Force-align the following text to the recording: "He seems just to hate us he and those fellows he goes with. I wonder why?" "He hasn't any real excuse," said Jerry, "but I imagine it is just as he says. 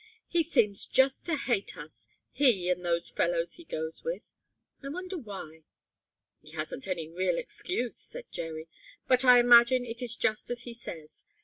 "He 0.27 0.41
seems 0.41 0.87
just 0.87 1.27
to 1.27 1.35
hate 1.35 1.77
us 1.77 2.07
he 2.31 2.71
and 2.71 2.83
those 2.83 3.07
fellows 3.11 3.53
he 3.53 3.63
goes 3.63 4.03
with. 4.03 4.33
I 4.81 4.89
wonder 4.89 5.15
why?" 5.15 5.61
"He 6.41 6.53
hasn't 6.53 6.87
any 6.87 7.07
real 7.07 7.37
excuse," 7.37 7.97
said 7.99 8.25
Jerry, 8.31 8.67
"but 9.07 9.23
I 9.23 9.37
imagine 9.39 9.85
it 9.85 10.01
is 10.01 10.15
just 10.15 10.49
as 10.49 10.63
he 10.63 10.73
says. 10.73 11.25